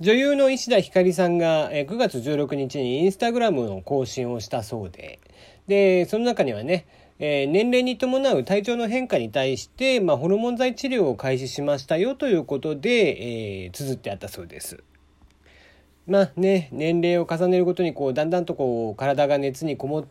[0.00, 5.18] 女優の石田ひかりさんが9月16日にインスタグラムの更新をしたそうで、
[5.66, 6.86] で、その中にはね、
[7.18, 14.84] えー、年齢に伴う体調の変化に対して、まあ、ホルモン剤治療を開始しましたよということで、えー、綴ってあったそうです。
[16.06, 20.04] まあね、年齢を重ねるごとにこうだんだんとこう体が熱にこもっ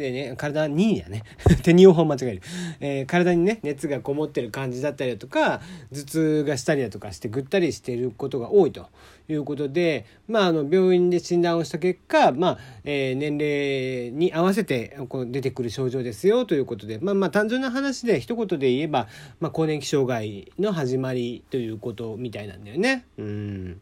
[0.00, 1.22] でね、体にやね、
[1.62, 2.42] 手に本間違える、
[2.80, 5.60] えー、体にね、熱がこもってる感じだったりだとか、
[5.92, 8.88] 頭痛がしたりだとかしてぐったりしてることが多いと
[9.28, 19.06] いうことで、まあ、あの、病院で診断をした結果、まあ、えー、年齢に合わせてこう出てくる症状ですよということで、まあまあ、単純な話で一言で言えば、
[19.38, 23.04] まあ、更年期障害の始まりということみたいなんだよね。
[23.18, 23.80] うん。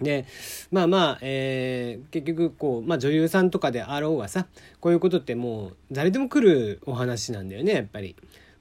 [0.00, 0.26] で
[0.70, 4.46] まあまあ、えー、結局こう、まあ、女優さんとかであろうがさ
[4.80, 8.16] こういうことってもう誰でも来るお話なんだよねやっぱり。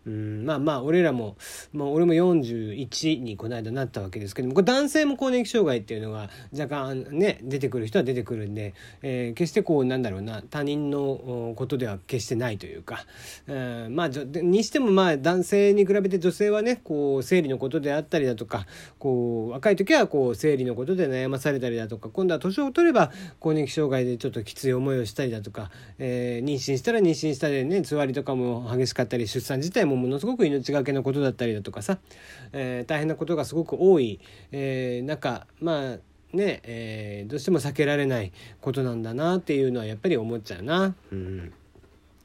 [0.07, 1.35] うんまあまあ俺らも、
[1.73, 13.05] まあ、俺も41にこの間なったわけですけどもこれ男性も更年期障害っていうのが若干ね出てくる人は出てくるんで、えー、決してこうなんだろうな他人のことでは決してないというか、
[13.47, 18.65] うん、まあにしてもまあ男性に比べて女性はねこう生理のことであったりだとか
[18.99, 23.11] こう若い時はこう生理のことで悩まされたりだとか今度は年を取れば
[23.41, 31.99] 更年期障害でちょっときつい思いをしたりだとか、えー、妊娠したら妊娠したでねつわりとかも激しかったり出産自体もものすごく命がけのことだったりだとかさ、
[32.53, 34.19] えー、大変なことがすごく多い、
[34.51, 35.97] えー、中まあ
[36.33, 38.31] ね、えー、どうしても避けられない
[38.61, 40.95] ことなんだなっていうのはやっぱり思っちゃうな。
[41.11, 41.53] うん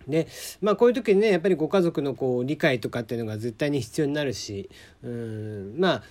[0.09, 0.27] で
[0.61, 4.69] まあこういう時にねやっぱりご家族のこう理解とかっていうのが絶対に必要になるし
[5.03, 6.03] うんまあ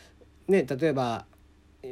[0.48, 1.26] ね例えば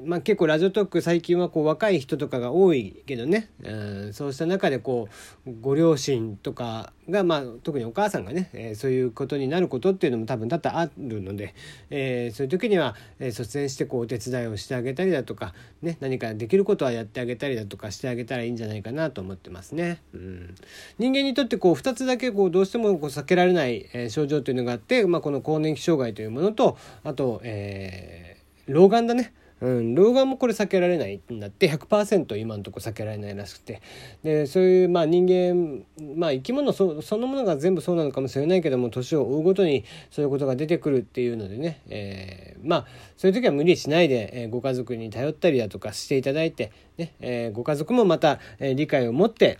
[0.03, 3.73] まあ、結構ラジオトーク最近はこう若い人とかが多いけどね、う
[4.09, 5.09] ん、そうした中でこ
[5.47, 11.55] うご両親とかが、まあ、特にお母さんがね、えー、そういうことになることっていうのも多分多々あるので、
[11.89, 20.01] えー、そういう時には、えー、率先してこうお手伝いをしてあげたりだとか、ね、何かできることはやってあげたりだとかしてあげたらいいんじゃないかなと思ってますね。
[20.13, 20.55] うん、
[20.99, 29.33] 人間にとってこう2つだけこうどうしてもこう避けられない、え症状というのがあって、まあ、この更年期障害というものとあと、え老眼だね。
[29.61, 33.81] うん、老眼もこれ避けられないんだって100%今のとこ避けられないらしくて
[34.23, 35.83] でそういうまあ人間
[36.15, 42.85] まあ生き物そのものが全部そうなのかもしれないけども年を追うごとにそういうことが出てくるっていうのでね、えー、まあ
[43.17, 49.59] そういう時は無理しないで、えー、ご家族に頼ったりだとかしていただいて、ねえー、ご家族もまた、え、理解を持って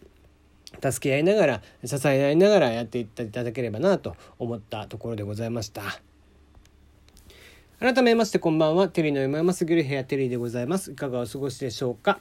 [0.82, 6.09] 助け合いながら支え合いながらやっていっていただければなと思ったところでございました。
[7.80, 8.90] 改めましてこんばんは。
[8.90, 10.92] テリーの山山すぎる部屋テリーでございます。
[10.92, 12.20] いかがお過ごしでしょうか？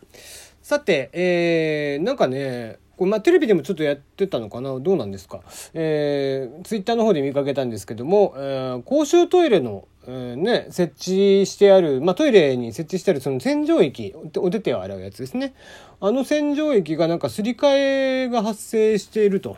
[0.62, 4.78] さて、えー、なんかね、これまあ、テレビでもちょっとやってたのかな？
[4.78, 5.40] どうなんですか？
[5.74, 15.54] えー、ツイッターの方で見かけたんですけども、えー、公衆トイレの、えー、ね、設置してある、まあ、トイレに設置してあるその洗浄液、お手手を洗うやつですね。
[16.00, 19.56] あの洗浄液がなんかすり替えが発生していると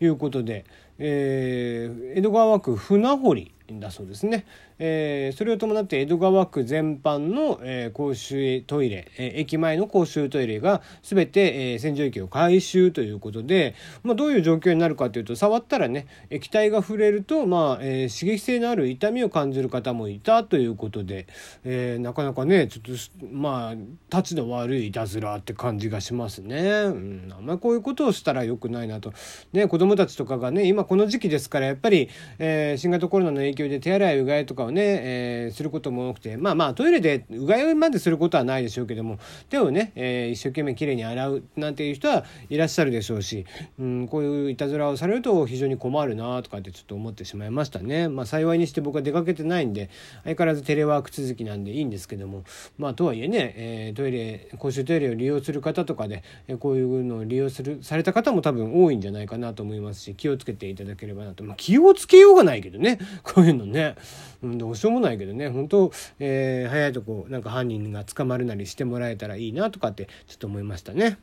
[0.00, 0.64] いうことで、
[1.00, 4.46] えー、江戸川区船堀だそうですね。
[4.80, 21.26] えー、それを伴って江戸川区全般の、えー、公衆トイレ、えー、駅前の公衆トイレが全て、えー、洗浄液を回収ということで、まあ、どういう状況になるかというと触ったらね液体が触れると、まあえー、刺激性のある痛みを感じる方もいたということで、
[21.64, 23.74] えー、なかなかねちょっとまあ
[24.10, 26.60] 立ちの悪いいたずらって感じがしますね。
[26.60, 29.12] うん、あんまりこういうことをしたら良くないなと。
[29.52, 43.46] ね子供たちとかがね今この時期ですからやっぱり、えー、新型コロナの影響で手洗いうがいとかをね、えー、することも多くてまあまあトイレでうがいまですることはないでしょうけども手をね、えー、一生懸命きれいに洗うなんていう人はいらっしゃるでしょうし、
[43.78, 48.08] うん、こういういたずらをされると非常に困るなとかってちょっと思ってしまいましたね。
[48.08, 49.90] まあ幸いにして僕は出かけてないんで
[50.24, 52.44] 相変わらずテレワーク続きなんでいいんですけども
[52.78, 63.96] まあとはいえね、えー、トイレ公衆トイレを利用する方とかで、えこういうのを利用するされた方も多分多いんじゃないかなと思いますし気をつけていただければなと、まあ、気をつけようがないけどねこういうのね。
[64.42, 71.18] うん、どうしようもないけどね本当、えー、早いとこなんか犯人が捕まるなりしてもらえたらいいなとかってちょっと思いましたね。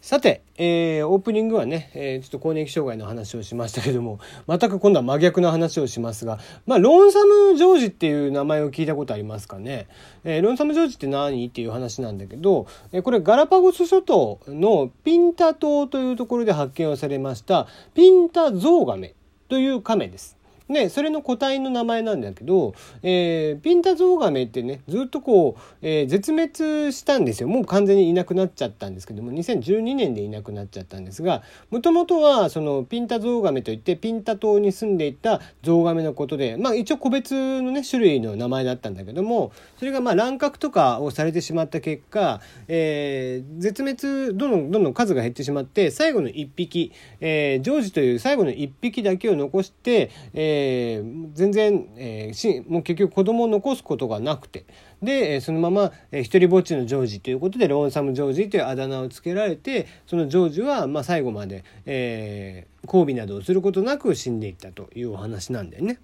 [0.00, 4.18] さて、えー、オープニングはね、えー、ちょっと更年期障害の話をしましたけども、
[4.48, 9.86] 全く今度は真逆の話をしますが、まあ、ロンサムジョージっていう名前を聞いたことありますかね。
[10.24, 11.46] えー、ロンサムジョージって何？
[11.46, 19.14] っていう話なんだけど、えー、これガラパゴス諸島のピンタ島というところで発見をされました、ピンタゾウガメ
[19.48, 20.36] という亀です。
[20.72, 27.48] でそれの個体の名前なんだけど、えー、ピンタゾウガメってねずっとこう、えー、絶滅したんですよ。
[27.48, 54.64] もう完全にいなくなっちゃったんですけども2012年でいなくなっちゃったんですがもともとはそのピンタゾウガメといってピンタ島に住んでいたゾウガメのことで、まあ、一応個別のね種類の名前だったんだけどもそれがまあ乱獲とかをされてしまった結果、えー、絶滅どんどんどんどん数が減ってしまって最後の1匹、えー、ジョージという最後の1匹だけを残して、えーえー、全然、えー、しもう結局子供を残すことがなくて
[55.02, 65.98] でそのまま、えー、一人ぼっちのジョージということでローンサム・ジョージというあだ名をつけられてそのジョージは、まあ、最後まで、えー、交尾などをすることなく死んでいったというお話なんだよね。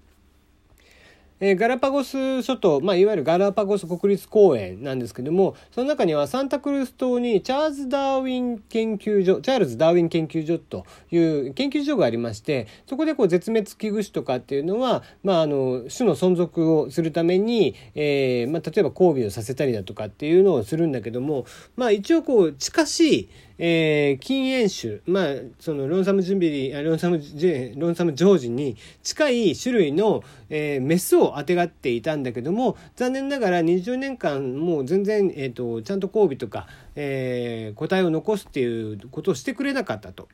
[1.41, 21.45] えー、ガラパゴス諸島、まあ、いわゆるガラパゴス国立公園なんですけどもその中にはサンタクルス島にチャールズ・ダーウィン研究所チャールズ・ダーウィン研究所という研究所がありましてそこでこう絶滅危惧種とかっていうのは、まあ、あの種の存続をするために、えーまあ、例えば交尾をさせたりだとかっていうのをするんだけども、
[21.77, 23.29] まあ、一応こう近しい
[23.61, 40.29] えー、禁煙種、まあ、そのロンサム・ジンビリロンサム・ジロンサム・ジョージに近い種類の、えー、メスをあてがっていたんだけども残念ながら20年間もう全然、えーと、ちゃんと交尾とか、えー、個体を残すっていうことをしてくれなかったと。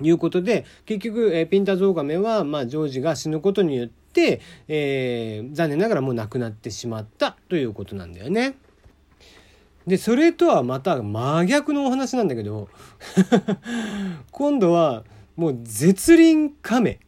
[0.00, 8.56] いうことで結局、えー、ピンタゾウガメは、まあ、ジョージが死ぬことによって、えー、残念ながらもう亡くなってしまったということなんだよね。
[9.86, 12.68] でそれとはまた真逆のお話なんだけど
[14.30, 15.04] 今度は
[15.36, 17.00] もう絶倫亀。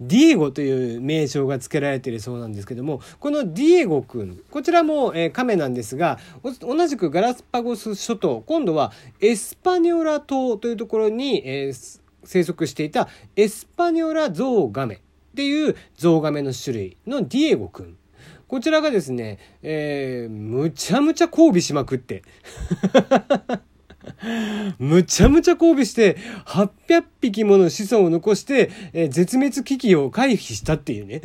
[0.00, 6.18] ディエゴという名称が付けられているそうなんですけどもこのディエゴくんこちらも、えー、亀なんですが
[6.60, 14.98] 同じくガラスパゴス諸島今度はエスパニョラ島というところに、えー、生息していたエスパニョラゾウガメっ
[15.34, 17.96] ていうゾウガメの種類のディエゴくん
[18.48, 22.22] こちらがですね、えー、むちゃむちゃ交尾しまくって。
[24.78, 31.22] むちゃむちゃ交尾して800匹もの子孫を残して、えー、絶滅危機を回避したっていうね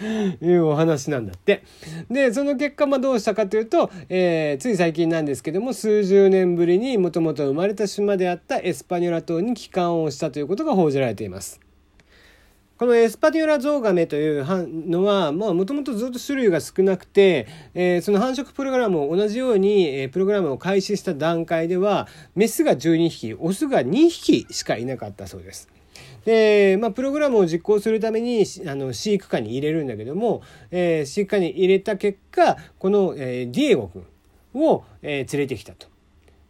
[0.40, 1.64] いうお話なんだって。
[2.10, 11.60] で、その結果、まあどうしたかというと、えー、つい最近なんですけども、数十年ぶりにもともと生まれた島であったエスパニョラ島に帰還をしたということが報じられています。
[12.78, 14.46] このエスパディオラゾウガメという
[14.88, 25.68] のはもともとずっと種類が少なくて、えー、その繁殖プログラムを同じように、えー、プログラムを開始した段階ではメスが12匹オスが2匹しかいなかったそうです。
[26.24, 34.06] で、まあ、プログラムを実行するためにあの飼育下に入れるんだけども、えー、飼育下に入れた結果この、えー、ディエゴ君
[34.54, 35.88] を、えー、連れてきたと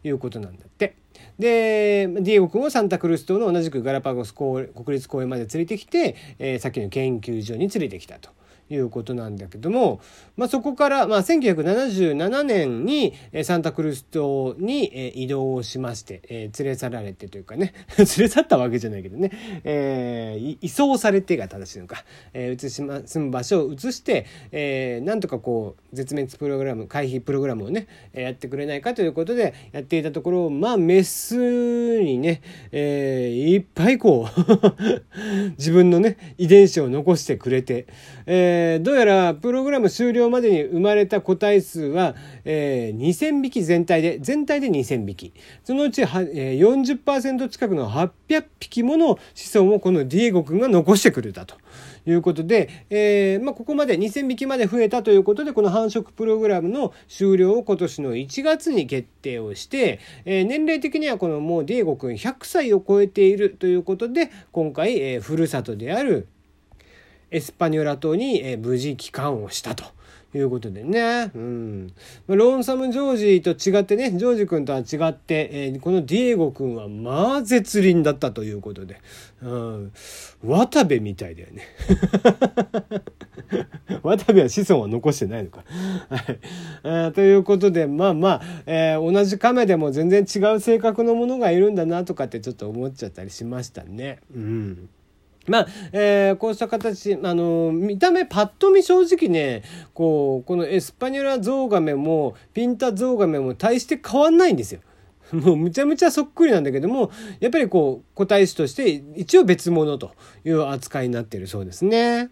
[0.03, 0.98] いうことなんだって。
[1.39, 8.29] でディエゴ君をサンタクルス島の同じくガラパゴス国立公園まで連れてきて、えー、さっきの研究所に連れてきたと。
[8.69, 10.01] いうことなんだけども、
[10.37, 13.13] まあ、そこから、まあ、1977年に
[13.43, 14.85] サンタクルス島に
[15.23, 19.31] 移動しまして、えー、連れ去られてというかね 連れ去ったわけじゃないけどね、
[19.63, 34.39] えー、移送されてが正しいのか、えー、移しま住む場所を移して、えー、なんとかこう絶滅プログラム回避プログラムをねやってくれないかということでやっていたところまあメスにね、えー、いっぱいこう
[35.57, 37.87] 自分のね遺伝子を残してくれて、
[38.25, 45.33] えーえー、どうやらプログラム終了までに生まれた個体数は、えー、2000匹全体で全体で2000匹
[45.63, 51.55] そのうちは、えー、40%近くの800匹もの子孫をこのディエゴ君が残してくれたと。
[52.07, 66.27] いうことで、えーまあ、ここまで2000匹まで増えたということでこの繁殖プログラムの終了を今年の1月に決定をして、えー、年齢的にはこのもうディエゴ君100歳を超えているということで今回、えー、ふるさとである
[67.31, 69.83] エスパニョラ島に、無事帰還をしたと。
[70.37, 71.31] いうことでね。
[71.33, 71.87] うん。
[72.27, 79.01] ローンサム・ジョージと違ってね、ジョージ君とは違って、このディエゴ君はまあ絶倫だったということで。
[79.41, 79.91] うん。
[80.45, 81.63] 渡部みたいだよね。
[84.03, 85.63] 渡部は子孫は残してないのか。
[86.83, 87.13] はい。
[87.13, 94.19] ということで、まあまあ、えー、同じ亀でも全然違う性格のものがいるんだなとかってちょっと思っちゃったりしましたね。
[94.35, 94.89] うん。
[95.47, 104.81] まあ、えー、こうした形、あの、見た目パッと見正直ね、こう、このエスパニョラゾウガメも、ピンタゾウガメも大して変わんないんですよ。
[105.31, 110.11] もうむちゃむちゃそっくりなんだけども、やっぱりこう、個体種として一応別物と
[110.43, 112.29] いう扱いになっているそうですね。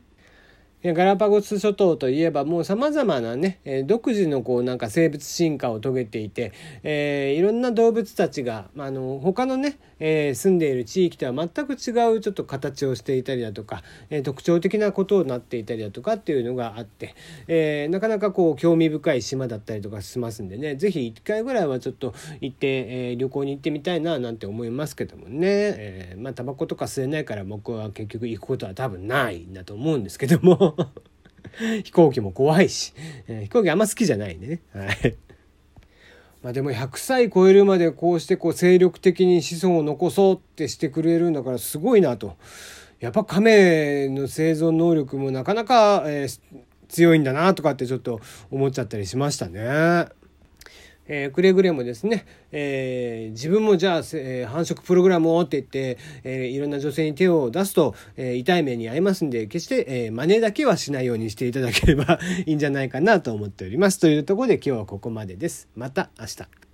[0.84, 6.54] ガラパゴス諸島といえばもうさまざまなね、え独自のこうなんか生物進化を遂げていて、
[6.84, 13.82] えー、いろんな動物たちが、まあ、の他のね、えー、住んでいる地域とは全く違うちょっと形をしていたりだとか、
[14.12, 17.16] えー、特徴的なことになっていたりだとかっていうのがあって、
[17.48, 22.68] え、なかなかこう興味深い島だったりとかしますんでね是非1回ぐらいはちょっと行って、
[23.12, 30.67] え旅行に行ってみたいななんて思いますけどもね、えまあタバコとか吸えないから僕は結局行くことは多分ないんだと思うんですけども。
[31.84, 32.94] 飛行機も怖いし、
[33.28, 34.62] え飛行機あんま好きじゃないんでね。
[34.74, 35.16] はい
[36.44, 42.38] まあ、でも100歳超えるまでこうしてこう精力的に子孫を残そうってしてくれるんだからすごいなと。
[43.00, 46.40] やっぱ亀の生存能力もなかなか、えー、
[46.88, 50.08] 強いんだなとかってちょっと思っちゃったりしましたね。
[51.08, 64.00] えー、くれぐれもですね、えー、自分もじゃあ、えー、繁殖プログラムをって言って、えー、いろんな女性に手を出すと、えー、痛い目に遭いますんで、決して、えー、真似だけはしないようにしていただければいいんじゃないかなと思っております。
[64.00, 65.68] というところで今日はここまでです。
[65.76, 66.67] また明日。